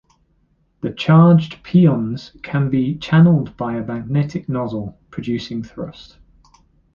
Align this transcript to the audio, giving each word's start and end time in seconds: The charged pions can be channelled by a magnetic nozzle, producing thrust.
The 0.81 0.89
charged 0.89 1.61
pions 1.63 2.35
can 2.41 2.71
be 2.71 2.95
channelled 2.95 3.55
by 3.55 3.75
a 3.75 3.85
magnetic 3.85 4.49
nozzle, 4.49 4.97
producing 5.11 5.61
thrust. 5.61 6.17